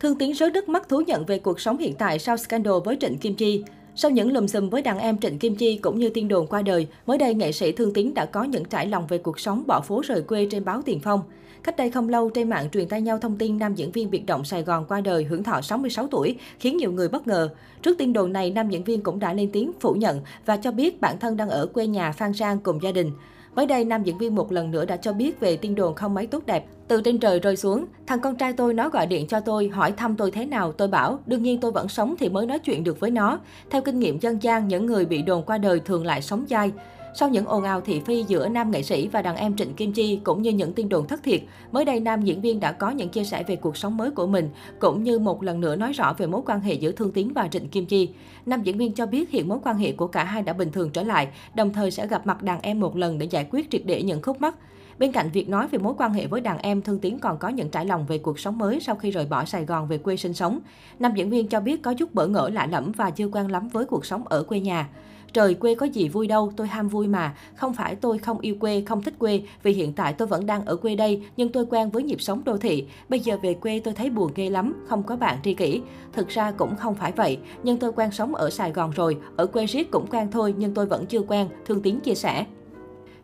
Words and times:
Thương 0.00 0.18
Tiến 0.18 0.34
rớt 0.34 0.52
nước 0.52 0.68
mắt 0.68 0.88
thú 0.88 1.00
nhận 1.00 1.24
về 1.24 1.38
cuộc 1.38 1.60
sống 1.60 1.78
hiện 1.78 1.94
tại 1.94 2.18
sau 2.18 2.36
scandal 2.36 2.74
với 2.84 2.96
Trịnh 3.00 3.18
Kim 3.18 3.34
Chi. 3.34 3.64
Sau 3.94 4.10
những 4.10 4.32
lùm 4.32 4.46
xùm 4.46 4.68
với 4.68 4.82
đàn 4.82 4.98
em 4.98 5.18
Trịnh 5.18 5.38
Kim 5.38 5.56
Chi 5.56 5.76
cũng 5.76 5.98
như 5.98 6.08
tiên 6.08 6.28
đồn 6.28 6.46
qua 6.46 6.62
đời, 6.62 6.86
mới 7.06 7.18
đây 7.18 7.34
nghệ 7.34 7.52
sĩ 7.52 7.72
Thương 7.72 7.92
Tiến 7.92 8.14
đã 8.14 8.24
có 8.24 8.44
những 8.44 8.64
trải 8.64 8.86
lòng 8.86 9.06
về 9.06 9.18
cuộc 9.18 9.40
sống 9.40 9.62
bỏ 9.66 9.80
phố 9.80 10.02
rời 10.04 10.22
quê 10.22 10.48
trên 10.50 10.64
báo 10.64 10.82
Tiền 10.82 11.00
Phong. 11.00 11.20
Cách 11.62 11.76
đây 11.76 11.90
không 11.90 12.08
lâu, 12.08 12.30
trên 12.30 12.50
mạng 12.50 12.68
truyền 12.72 12.88
tay 12.88 13.00
nhau 13.00 13.18
thông 13.18 13.36
tin 13.36 13.58
nam 13.58 13.74
diễn 13.74 13.92
viên 13.92 14.10
biệt 14.10 14.26
động 14.26 14.44
Sài 14.44 14.62
Gòn 14.62 14.84
qua 14.88 15.00
đời 15.00 15.24
hưởng 15.24 15.44
thọ 15.44 15.60
66 15.60 16.06
tuổi, 16.06 16.36
khiến 16.58 16.76
nhiều 16.76 16.92
người 16.92 17.08
bất 17.08 17.26
ngờ. 17.26 17.48
Trước 17.82 17.98
tin 17.98 18.12
đồn 18.12 18.32
này, 18.32 18.50
nam 18.50 18.68
diễn 18.68 18.84
viên 18.84 19.02
cũng 19.02 19.18
đã 19.18 19.32
lên 19.32 19.50
tiếng 19.52 19.72
phủ 19.80 19.92
nhận 19.92 20.20
và 20.46 20.56
cho 20.56 20.72
biết 20.72 21.00
bản 21.00 21.18
thân 21.18 21.36
đang 21.36 21.48
ở 21.48 21.66
quê 21.66 21.86
nhà 21.86 22.12
Phan 22.12 22.34
Giang 22.34 22.58
cùng 22.58 22.82
gia 22.82 22.92
đình. 22.92 23.12
Mới 23.54 23.66
đây, 23.66 23.84
nam 23.84 24.02
diễn 24.02 24.18
viên 24.18 24.34
một 24.34 24.52
lần 24.52 24.70
nữa 24.70 24.84
đã 24.84 24.96
cho 24.96 25.12
biết 25.12 25.40
về 25.40 25.56
tin 25.56 25.74
đồn 25.74 25.94
không 25.94 26.14
mấy 26.14 26.26
tốt 26.26 26.42
đẹp. 26.46 26.64
Từ 26.88 27.00
trên 27.02 27.18
trời 27.18 27.40
rơi 27.40 27.56
xuống, 27.56 27.86
thằng 28.06 28.20
con 28.20 28.36
trai 28.36 28.52
tôi 28.52 28.74
nó 28.74 28.88
gọi 28.88 29.06
điện 29.06 29.26
cho 29.26 29.40
tôi, 29.40 29.68
hỏi 29.68 29.92
thăm 29.92 30.16
tôi 30.16 30.30
thế 30.30 30.46
nào, 30.46 30.72
tôi 30.72 30.88
bảo, 30.88 31.18
đương 31.26 31.42
nhiên 31.42 31.60
tôi 31.60 31.70
vẫn 31.72 31.88
sống 31.88 32.14
thì 32.18 32.28
mới 32.28 32.46
nói 32.46 32.58
chuyện 32.58 32.84
được 32.84 33.00
với 33.00 33.10
nó. 33.10 33.38
Theo 33.70 33.82
kinh 33.82 33.98
nghiệm 33.98 34.18
dân 34.18 34.42
gian, 34.42 34.68
những 34.68 34.86
người 34.86 35.04
bị 35.04 35.22
đồn 35.22 35.42
qua 35.42 35.58
đời 35.58 35.80
thường 35.80 36.06
lại 36.06 36.22
sống 36.22 36.44
dai. 36.50 36.72
Sau 37.14 37.28
những 37.28 37.46
ồn 37.46 37.64
ào 37.64 37.80
thị 37.80 38.00
phi 38.00 38.24
giữa 38.28 38.48
nam 38.48 38.70
nghệ 38.70 38.82
sĩ 38.82 39.08
và 39.08 39.22
đàn 39.22 39.36
em 39.36 39.56
Trịnh 39.56 39.74
Kim 39.74 39.92
Chi 39.92 40.20
cũng 40.24 40.42
như 40.42 40.50
những 40.50 40.72
tin 40.72 40.88
đồn 40.88 41.06
thất 41.06 41.22
thiệt, 41.22 41.40
mới 41.72 41.84
đây 41.84 42.00
nam 42.00 42.22
diễn 42.22 42.40
viên 42.40 42.60
đã 42.60 42.72
có 42.72 42.90
những 42.90 43.08
chia 43.08 43.24
sẻ 43.24 43.42
về 43.46 43.56
cuộc 43.56 43.76
sống 43.76 43.96
mới 43.96 44.10
của 44.10 44.26
mình, 44.26 44.48
cũng 44.78 45.02
như 45.02 45.18
một 45.18 45.42
lần 45.42 45.60
nữa 45.60 45.76
nói 45.76 45.92
rõ 45.92 46.14
về 46.18 46.26
mối 46.26 46.40
quan 46.46 46.60
hệ 46.60 46.74
giữa 46.74 46.92
Thương 46.92 47.12
Tiến 47.12 47.32
và 47.34 47.48
Trịnh 47.48 47.68
Kim 47.68 47.86
Chi. 47.86 48.08
Nam 48.46 48.62
diễn 48.62 48.78
viên 48.78 48.92
cho 48.92 49.06
biết 49.06 49.30
hiện 49.30 49.48
mối 49.48 49.58
quan 49.64 49.78
hệ 49.78 49.92
của 49.92 50.06
cả 50.06 50.24
hai 50.24 50.42
đã 50.42 50.52
bình 50.52 50.72
thường 50.72 50.90
trở 50.90 51.02
lại, 51.02 51.28
đồng 51.54 51.72
thời 51.72 51.90
sẽ 51.90 52.06
gặp 52.06 52.26
mặt 52.26 52.42
đàn 52.42 52.60
em 52.60 52.80
một 52.80 52.96
lần 52.96 53.18
để 53.18 53.26
giải 53.30 53.46
quyết 53.50 53.70
triệt 53.70 53.82
để 53.84 54.02
những 54.02 54.22
khúc 54.22 54.40
mắc. 54.40 54.54
Bên 55.00 55.12
cạnh 55.12 55.30
việc 55.32 55.48
nói 55.48 55.68
về 55.68 55.78
mối 55.78 55.94
quan 55.98 56.12
hệ 56.12 56.26
với 56.26 56.40
đàn 56.40 56.58
em, 56.58 56.82
Thương 56.82 56.98
Tiến 56.98 57.18
còn 57.18 57.38
có 57.38 57.48
những 57.48 57.68
trải 57.68 57.86
lòng 57.86 58.06
về 58.06 58.18
cuộc 58.18 58.38
sống 58.38 58.58
mới 58.58 58.80
sau 58.80 58.94
khi 58.94 59.10
rời 59.10 59.26
bỏ 59.26 59.44
Sài 59.44 59.64
Gòn 59.64 59.88
về 59.88 59.98
quê 59.98 60.16
sinh 60.16 60.34
sống. 60.34 60.58
Nam 60.98 61.12
diễn 61.14 61.30
viên 61.30 61.48
cho 61.48 61.60
biết 61.60 61.82
có 61.82 61.94
chút 61.94 62.14
bỡ 62.14 62.26
ngỡ 62.26 62.48
lạ 62.48 62.66
lẫm 62.70 62.92
và 62.92 63.10
chưa 63.10 63.28
quen 63.28 63.46
lắm 63.48 63.68
với 63.68 63.84
cuộc 63.84 64.06
sống 64.06 64.28
ở 64.28 64.42
quê 64.42 64.60
nhà. 64.60 64.88
Trời 65.32 65.54
quê 65.54 65.74
có 65.74 65.86
gì 65.86 66.08
vui 66.08 66.26
đâu, 66.26 66.52
tôi 66.56 66.66
ham 66.66 66.88
vui 66.88 67.08
mà. 67.08 67.34
Không 67.56 67.74
phải 67.74 67.96
tôi 67.96 68.18
không 68.18 68.40
yêu 68.40 68.56
quê, 68.60 68.82
không 68.86 69.02
thích 69.02 69.14
quê, 69.18 69.42
vì 69.62 69.72
hiện 69.72 69.92
tại 69.92 70.12
tôi 70.12 70.28
vẫn 70.28 70.46
đang 70.46 70.64
ở 70.64 70.76
quê 70.76 70.94
đây, 70.94 71.22
nhưng 71.36 71.52
tôi 71.52 71.66
quen 71.70 71.90
với 71.90 72.02
nhịp 72.02 72.20
sống 72.20 72.44
đô 72.44 72.58
thị. 72.58 72.86
Bây 73.08 73.20
giờ 73.20 73.36
về 73.42 73.54
quê 73.54 73.80
tôi 73.84 73.94
thấy 73.94 74.10
buồn 74.10 74.32
ghê 74.34 74.50
lắm, 74.50 74.84
không 74.88 75.02
có 75.02 75.16
bạn 75.16 75.38
tri 75.44 75.54
kỷ. 75.54 75.80
Thực 76.12 76.28
ra 76.28 76.50
cũng 76.50 76.76
không 76.76 76.94
phải 76.94 77.12
vậy, 77.12 77.38
nhưng 77.62 77.76
tôi 77.76 77.92
quen 77.92 78.10
sống 78.10 78.34
ở 78.34 78.50
Sài 78.50 78.72
Gòn 78.72 78.90
rồi, 78.90 79.16
ở 79.36 79.46
quê 79.46 79.66
riết 79.66 79.90
cũng 79.90 80.06
quen 80.10 80.28
thôi, 80.32 80.54
nhưng 80.58 80.74
tôi 80.74 80.86
vẫn 80.86 81.06
chưa 81.06 81.20
quen, 81.20 81.48
Thương 81.66 81.82
Tiến 81.82 82.00
chia 82.00 82.14
sẻ. 82.14 82.44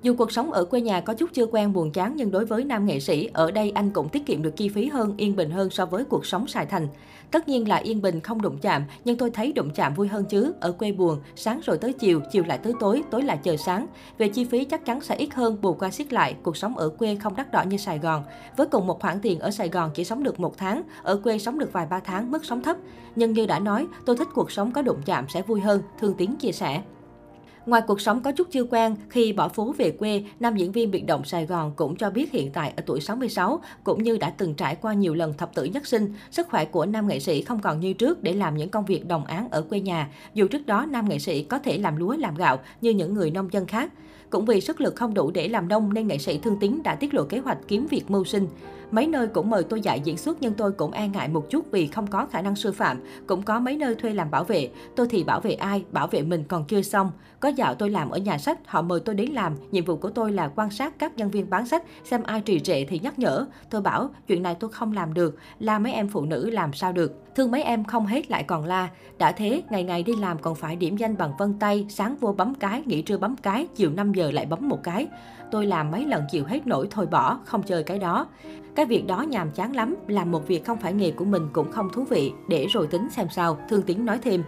Dù 0.07 0.15
cuộc 0.15 0.33
sống 0.33 0.53
ở 0.53 0.65
quê 0.65 0.81
nhà 0.81 1.01
có 1.01 1.15
chút 1.15 1.31
chưa 1.33 1.47
quen 1.47 1.73
buồn 1.73 1.91
chán 1.91 2.13
nhưng 2.17 2.31
đối 2.31 2.45
với 2.45 2.65
nam 2.65 2.87
nghệ 2.87 3.01
sĩ, 3.01 3.29
ở 3.33 3.51
đây 3.51 3.71
anh 3.71 3.91
cũng 3.91 4.09
tiết 4.09 4.27
kiệm 4.27 4.43
được 4.43 4.57
chi 4.57 4.69
phí 4.69 4.87
hơn, 4.87 5.15
yên 5.17 5.37
bình 5.37 5.51
hơn 5.51 5.71
so 5.71 5.87
với 5.87 6.05
cuộc 6.05 6.27
sống 6.27 6.47
Sài 6.47 6.67
Thành. 6.67 6.89
Tất 7.31 7.49
nhiên 7.49 7.69
là 7.69 7.77
yên 7.77 8.03
bình 8.03 8.21
không 8.21 8.43
đụng 8.43 8.59
chạm, 8.59 8.85
nhưng 9.05 9.17
tôi 9.17 9.31
thấy 9.31 9.53
đụng 9.53 9.71
chạm 9.71 9.95
vui 9.95 10.09
hơn 10.09 10.25
chứ. 10.25 10.53
Ở 10.61 10.73
quê 10.73 10.93
buồn, 10.93 11.19
sáng 11.37 11.61
rồi 11.65 11.79
tới 11.79 11.93
chiều, 11.93 12.21
chiều 12.33 12.45
lại 12.47 12.59
tới 12.59 12.73
tối, 12.81 13.03
tối 13.11 13.23
lại 13.23 13.39
chờ 13.43 13.57
sáng. 13.57 13.87
Về 14.19 14.29
chi 14.29 14.45
phí 14.45 14.65
chắc 14.65 14.85
chắn 14.85 15.01
sẽ 15.01 15.17
ít 15.17 15.35
hơn, 15.35 15.59
bù 15.63 15.75
qua 15.75 15.91
xiết 15.91 16.13
lại, 16.13 16.37
cuộc 16.43 16.57
sống 16.57 16.77
ở 16.77 16.89
quê 16.89 17.17
không 17.17 17.37
đắt 17.37 17.53
đỏ 17.53 17.63
như 17.63 17.77
Sài 17.77 17.99
Gòn. 17.99 18.25
Với 18.57 18.67
cùng 18.67 18.87
một 18.87 19.01
khoản 19.01 19.21
tiền 19.21 19.39
ở 19.39 19.51
Sài 19.51 19.69
Gòn 19.69 19.91
chỉ 19.95 20.05
sống 20.05 20.23
được 20.23 20.41
một 20.41 20.59
tháng, 20.59 20.83
ở 21.03 21.17
quê 21.17 21.39
sống 21.39 21.59
được 21.59 21.73
vài 21.73 21.87
ba 21.91 22.01
tháng, 22.01 22.31
mức 22.31 22.45
sống 22.45 22.63
thấp. 22.63 22.77
Nhưng 23.17 23.33
như 23.33 23.47
đã 23.47 23.59
nói, 23.59 23.87
tôi 24.05 24.17
thích 24.17 24.29
cuộc 24.35 24.51
sống 24.51 24.73
có 24.73 24.83
đụng 24.83 25.03
chạm 25.05 25.29
sẽ 25.29 25.43
vui 25.43 25.61
hơn, 25.61 25.83
Thương 26.01 26.15
Tiến 26.15 26.37
chia 26.37 26.53
sẻ. 26.53 26.83
Ngoài 27.67 27.83
cuộc 27.87 28.01
sống 28.01 28.23
có 28.23 28.33
chút 28.33 28.49
chưa 28.51 28.65
quen, 28.65 28.97
khi 29.09 29.33
bỏ 29.33 29.49
phố 29.49 29.75
về 29.79 29.91
quê, 29.91 30.25
nam 30.41 30.57
diễn 30.57 30.73
viên 30.73 30.91
biệt 30.91 31.07
động 31.07 31.25
Sài 31.25 31.47
Gòn 31.47 31.73
cũng 31.77 31.97
cho 31.97 32.11
biết 32.11 32.33
hiện 32.33 32.51
tại 32.53 32.73
ở 32.77 32.83
tuổi 32.87 33.01
66, 33.01 33.61
cũng 33.85 34.03
như 34.03 34.17
đã 34.17 34.31
từng 34.31 34.55
trải 34.55 34.77
qua 34.77 34.95
nhiều 34.95 35.15
lần 35.15 35.35
thập 35.35 35.55
tử 35.55 35.65
nhất 35.65 35.87
sinh, 35.87 36.15
sức 36.31 36.49
khỏe 36.51 36.65
của 36.65 36.87
nam 36.87 37.09
nghệ 37.09 37.21
sĩ 37.21 37.43
không 37.43 37.61
còn 37.61 37.81
như 37.81 37.93
trước 37.93 38.23
để 38.23 38.33
làm 38.33 38.57
những 38.57 38.71
công 38.71 38.85
việc 38.85 39.07
đồng 39.07 39.25
án 39.25 39.49
ở 39.51 39.63
quê 39.63 39.81
nhà, 39.81 40.11
dù 40.35 40.49
trước 40.49 40.67
đó 40.67 40.87
nam 40.91 41.09
nghệ 41.09 41.19
sĩ 41.19 41.43
có 41.43 41.59
thể 41.59 41.79
làm 41.79 41.97
lúa 41.97 42.17
làm 42.17 42.35
gạo 42.35 42.59
như 42.81 42.91
những 42.91 43.15
người 43.15 43.31
nông 43.31 43.53
dân 43.53 43.67
khác. 43.67 43.93
Cũng 44.31 44.45
vì 44.45 44.61
sức 44.61 44.81
lực 44.81 44.97
không 44.97 45.15
đủ 45.15 45.31
để 45.31 45.49
làm 45.49 45.69
nông 45.69 45.95
nên 45.95 46.07
nghệ 46.07 46.19
sĩ 46.19 46.39
Thương 46.39 46.57
Tín 46.61 46.81
đã 46.85 46.95
tiết 46.95 47.15
lộ 47.15 47.25
kế 47.25 47.39
hoạch 47.39 47.59
kiếm 47.69 47.87
việc 47.87 48.11
mưu 48.11 48.25
sinh. 48.25 48.47
Mấy 48.91 49.07
nơi 49.07 49.27
cũng 49.27 49.51
mời 49.51 49.63
tôi 49.63 49.81
dạy 49.81 50.01
diễn 50.05 50.17
xuất 50.17 50.37
nhưng 50.41 50.55
tôi 50.55 50.73
cũng 50.73 50.93
e 50.93 51.09
ngại 51.09 51.29
một 51.29 51.51
chút 51.51 51.67
vì 51.71 51.87
không 51.87 52.07
có 52.07 52.27
khả 52.27 52.43
năng 52.43 52.57
sư 52.57 52.73
phạm. 52.73 53.01
Cũng 53.27 53.43
có 53.43 53.61
mấy 53.61 53.77
nơi 53.77 53.95
thuê 53.95 54.15
làm 54.15 54.31
bảo 54.31 54.45
vệ. 54.45 54.71
Tôi 54.97 55.07
thì 55.11 55.25
bảo 55.25 55.41
vệ 55.41 55.53
ai, 55.53 55.85
bảo 55.93 56.07
vệ 56.07 56.23
mình 56.23 56.45
còn 56.49 56.65
chưa 56.65 56.83
xong. 56.83 57.11
Có 57.41 57.49
dạo 57.59 57.75
tôi 57.75 57.91
làm 57.91 58.11
ở 58.11 58.19
nhà 58.19 58.39
sách, 58.39 58.59
họ 58.67 58.83
mời 58.83 59.01
tôi 59.01 59.15
đến 59.15 59.31
làm. 59.31 59.57
Nhiệm 59.71 59.85
vụ 59.85 59.97
của 59.97 60.11
tôi 60.11 60.33
là 60.33 60.51
quan 60.57 60.71
sát 60.71 60.99
các 60.99 61.17
nhân 61.17 61.31
viên 61.31 61.51
bán 61.51 61.67
sách, 61.67 61.85
xem 62.05 62.23
ai 62.23 62.41
trì 62.41 62.61
trệ 62.61 62.85
thì 62.85 62.99
nhắc 62.99 63.19
nhở. 63.19 63.47
Tôi 63.71 63.81
bảo, 63.83 64.11
chuyện 64.27 64.43
này 64.43 64.57
tôi 64.61 64.71
không 64.71 64.93
làm 64.93 65.15
được, 65.15 65.39
la 65.59 65.79
mấy 65.79 65.93
em 65.93 66.09
phụ 66.09 66.25
nữ 66.25 66.51
làm 66.51 66.73
sao 66.73 66.93
được. 66.93 67.35
Thương 67.35 67.51
mấy 67.51 67.63
em 67.63 67.85
không 67.85 68.07
hết 68.07 68.31
lại 68.31 68.43
còn 68.43 68.65
la. 68.65 68.89
Đã 69.19 69.33
thế, 69.33 69.63
ngày 69.71 69.85
ngày 69.85 70.03
đi 70.03 70.17
làm 70.17 70.39
còn 70.39 70.55
phải 70.55 70.77
điểm 70.77 70.97
danh 70.97 71.17
bằng 71.17 71.33
vân 71.39 71.59
tay, 71.59 71.87
sáng 71.89 72.17
vô 72.17 72.33
bấm 72.33 72.55
cái, 72.55 72.83
nghỉ 72.87 73.03
trưa 73.03 73.19
bấm 73.19 73.37
cái, 73.37 73.67
chiều 73.75 73.91
5 73.91 74.13
giờ 74.15 74.31
lại 74.31 74.47
bấm 74.47 74.69
một 74.69 74.83
cái. 74.83 75.07
Tôi 75.51 75.67
làm 75.67 75.91
mấy 75.91 76.07
lần 76.07 76.25
chịu 76.31 76.45
hết 76.45 76.67
nổi 76.67 76.89
thôi 76.91 77.07
bỏ, 77.07 77.39
không 77.45 77.63
chơi 77.63 77.83
cái 77.83 77.99
đó. 77.99 78.27
Cái 78.75 78.87
việc 78.87 79.07
đó 79.07 79.23
nhàm 79.23 79.51
chán 79.51 79.77
lắm, 79.77 79.97
làm 80.09 80.31
một 80.31 80.49
việc 80.49 80.65
không 80.65 80.79
phải 80.79 80.93
nghề 80.93 81.11
của 81.11 81.25
mình 81.25 81.43
cũng 81.53 81.73
không 81.73 81.91
thú 81.93 82.05
vị, 82.05 82.33
để 82.49 82.67
rồi 82.67 82.87
tính 82.87 83.11
xem 83.11 83.27
sao, 83.31 83.59
Thương 83.69 83.83
Tiến 83.83 84.07
nói 84.07 84.19
thêm. 84.23 84.43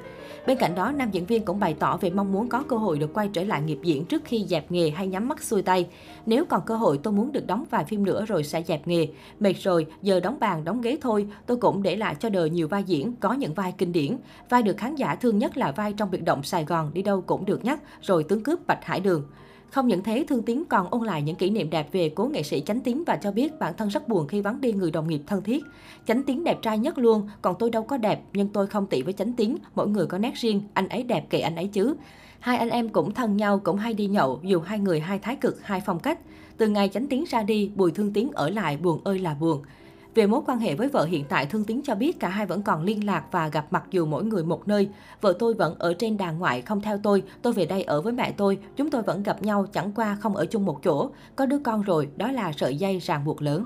Bên 0.47 0.59
cạnh 0.59 0.75
đó, 0.75 0.93
nam 0.93 1.11
diễn 1.11 1.27
viên 1.27 1.45
cũng 1.45 1.61
bày 1.61 1.75
tỏ 1.79 1.97
về 1.97 2.11
mong 2.11 2.33
muốn 2.33 2.49
có 2.49 2.63
cơ 2.69 2.77
hội 2.77 2.98
được 2.99 3.15
quay 3.15 3.29
trở 3.33 3.45
lại 3.45 3.63
nghiệp 3.63 3.79
diễn 3.83 4.05
trước 4.05 4.23
khi 4.25 4.45
dẹp 4.49 4.71
nghề 4.71 4.91
hay 4.91 5.07
nhắm 5.07 5.29
mắt 5.29 5.43
xuôi 5.43 5.63
tay. 5.63 5.87
Nếu 6.27 6.45
còn 6.45 6.63
cơ 6.67 6.77
hội 6.77 6.99
tôi 7.03 7.13
muốn 7.13 7.33
được 7.33 7.47
đóng 7.47 7.65
vài 7.71 7.85
phim 7.85 8.05
nữa 8.05 8.25
rồi 8.25 8.45
sẽ 8.45 8.63
dẹp 8.63 8.89
nghề. 8.89 9.07
Mệt 9.41 9.55
rồi, 9.63 9.87
giờ 10.03 10.21
đóng 10.21 10.37
bàn, 10.41 10.65
đóng 10.65 10.81
ghế 10.81 10.99
thôi, 11.01 11.27
tôi 11.47 11.57
cũng 11.57 11.83
để 11.83 11.97
lại 11.97 12.15
cho 12.21 12.29
đời 12.29 12.51
nhiều 12.51 12.69
vai 12.69 12.85
diễn, 12.85 13.13
có 13.21 13.33
những 13.33 13.55
vai 13.55 13.75
kinh 13.79 13.93
điển. 13.93 14.17
Vai 14.49 14.63
được 14.63 14.77
khán 14.77 14.95
giả 14.95 15.15
thương 15.15 15.39
nhất 15.39 15.57
là 15.57 15.73
vai 15.73 15.93
trong 15.93 16.11
biệt 16.11 16.25
động 16.25 16.43
Sài 16.43 16.65
Gòn, 16.65 16.91
đi 16.95 17.03
đâu 17.03 17.21
cũng 17.21 17.45
được 17.45 17.65
nhắc, 17.65 17.81
rồi 18.03 18.25
tướng 18.25 18.43
cướp 18.43 18.67
Bạch 18.67 18.85
Hải 18.85 19.01
Đường. 19.01 19.23
Không 19.71 19.89
những 19.89 20.03
thế, 20.03 20.25
Thương 20.29 20.43
Tiến 20.43 20.65
còn 20.65 20.87
ôn 20.91 21.05
lại 21.05 21.23
những 21.23 21.37
kỷ 21.37 21.51
niệm 21.51 21.71
đẹp 21.71 21.89
về 21.93 22.13
cố 22.15 22.27
nghệ 22.27 22.43
sĩ 22.43 22.61
Chánh 22.61 22.81
Tiến 22.81 23.05
và 23.07 23.17
cho 23.17 23.33
biết 23.33 23.59
bản 23.59 23.75
thân 23.77 23.89
rất 23.89 24.09
buồn 24.09 24.27
khi 24.27 24.41
vắng 24.41 24.61
đi 24.61 24.73
người 24.73 24.91
đồng 24.91 25.09
nghiệp 25.09 25.21
thân 25.27 25.43
thiết. 25.43 25.65
Chánh 26.07 26.23
Tiến 26.23 26.45
đẹp 26.45 26.59
trai 26.63 26.79
nhất 26.79 26.99
luôn, 26.99 27.29
còn 27.43 27.55
tôi 27.59 27.71
đâu 27.71 27.83
có 27.83 27.97
đẹp, 27.97 28.23
nhưng 28.33 28.49
tôi 28.49 28.67
không 28.67 28.87
tị 28.87 29.03
với 29.03 29.13
Chánh 29.13 29.33
Tiến, 29.33 29.57
mỗi 29.75 29.89
người 29.89 30.07
có 30.07 30.19
nét 30.19 30.35
riêng, 30.35 30.63
anh 30.75 30.89
ấy 30.89 31.03
đẹp 31.03 31.31
kệ 31.31 31.41
anh 31.41 31.57
ấy 31.57 31.67
chứ. 31.67 31.95
Hai 32.41 32.57
anh 32.57 32.71
em 32.71 32.89
cũng 32.89 33.15
thân 33.15 33.37
nhau, 33.37 33.61
cũng 33.65 33.77
hay 33.77 33.95
đi 33.95 34.07
nhậu, 34.07 34.41
dù 34.43 34.61
hai 34.61 34.79
người 34.79 35.01
hai 35.01 35.19
thái 35.19 35.37
cực, 35.37 35.63
hai 35.63 35.83
phong 35.87 35.99
cách. 35.99 36.19
Từ 36.57 36.69
ngày 36.69 36.89
Chánh 36.89 37.07
Tiến 37.07 37.25
ra 37.29 37.43
đi, 37.43 37.71
Bùi 37.77 37.91
Thương 37.91 38.13
Tiến 38.13 38.31
ở 38.33 38.51
lại 38.51 38.77
buồn 38.77 39.01
ơi 39.05 39.19
là 39.19 39.35
buồn. 39.35 39.63
Về 40.19 40.27
mối 40.27 40.41
quan 40.47 40.59
hệ 40.59 40.75
với 40.75 40.89
vợ 40.89 41.05
hiện 41.05 41.25
tại, 41.29 41.47
Thương 41.47 41.65
tín 41.65 41.81
cho 41.85 41.95
biết 41.95 42.21
cả 42.21 42.29
hai 42.29 42.47
vẫn 42.47 42.63
còn 42.63 42.83
liên 42.83 43.07
lạc 43.07 43.25
và 43.31 43.49
gặp 43.49 43.67
mặt 43.71 43.85
dù 43.91 44.07
mỗi 44.07 44.25
người 44.25 44.45
một 44.45 44.69
nơi. 44.69 44.89
Vợ 45.21 45.35
tôi 45.39 45.55
vẫn 45.55 45.75
ở 45.79 45.95
trên 45.95 46.17
đàn 46.17 46.39
ngoại 46.39 46.63
không 46.63 46.81
theo 46.81 46.99
tôi, 47.03 47.23
tôi 47.43 47.53
về 47.53 47.67
đây 47.67 47.83
ở 47.83 48.01
với 48.01 48.13
mẹ 48.13 48.33
tôi. 48.33 48.59
Chúng 48.77 48.91
tôi 48.91 49.03
vẫn 49.03 49.23
gặp 49.23 49.43
nhau 49.43 49.67
chẳng 49.73 49.93
qua 49.93 50.17
không 50.21 50.37
ở 50.37 50.47
chung 50.47 50.65
một 50.65 50.83
chỗ. 50.85 51.11
Có 51.37 51.47
đứa 51.47 51.59
con 51.59 51.83
rồi, 51.83 52.09
đó 52.17 52.33
là 52.33 52.53
sợi 52.53 52.77
dây 52.77 52.99
ràng 52.99 53.25
buộc 53.25 53.43
lớn. 53.43 53.65